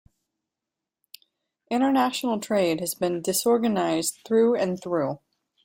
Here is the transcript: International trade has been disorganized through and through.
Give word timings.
International 1.69 2.39
trade 2.39 2.79
has 2.79 2.95
been 2.95 3.21
disorganized 3.21 4.17
through 4.25 4.55
and 4.55 4.81
through. 4.81 5.19